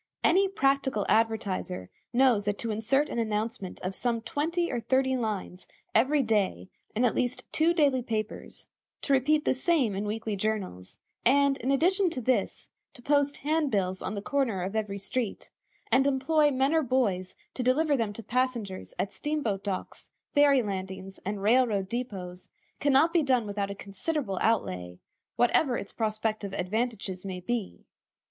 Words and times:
Any 0.23 0.47
practical 0.47 1.05
advertiser 1.07 1.91
knows 2.11 2.45
that 2.45 2.57
to 2.57 2.71
insert 2.71 3.07
an 3.07 3.19
announcement 3.19 3.79
of 3.81 3.93
some 3.93 4.19
twenty 4.19 4.71
or 4.71 4.79
thirty 4.81 5.15
lines 5.15 5.67
every 5.93 6.23
day 6.23 6.69
in 6.95 7.05
at 7.05 7.13
least 7.13 7.45
two 7.53 7.71
daily 7.71 8.01
papers, 8.01 8.65
to 9.03 9.13
repeat 9.13 9.45
the 9.45 9.53
same 9.53 9.93
in 9.93 10.05
weekly 10.05 10.35
journals, 10.35 10.97
and, 11.23 11.55
in 11.59 11.69
addition 11.69 12.09
to 12.09 12.19
this, 12.19 12.67
to 12.95 13.03
post 13.03 13.37
handbills 13.45 14.01
on 14.01 14.15
the 14.15 14.23
corner 14.23 14.63
of 14.63 14.75
every 14.75 14.97
street, 14.97 15.51
and 15.91 16.07
employ 16.07 16.49
men 16.49 16.73
or 16.73 16.81
boys 16.81 17.35
to 17.53 17.61
deliver 17.61 17.95
them 17.95 18.11
to 18.13 18.23
passengers 18.23 18.95
at 18.97 19.13
steam 19.13 19.43
boat 19.43 19.63
docks, 19.63 20.09
ferry 20.33 20.63
landings, 20.63 21.19
and 21.23 21.43
rail 21.43 21.67
road 21.67 21.87
depôts, 21.87 22.49
can 22.79 22.91
not 22.91 23.13
be 23.13 23.21
done 23.21 23.45
without 23.45 23.69
a 23.69 23.75
considerable 23.75 24.39
outlay, 24.41 24.97
whatever 25.35 25.77
its 25.77 25.93
prospective 25.93 26.53
advantages 26.53 27.23
may 27.23 27.39
be. 27.39 27.85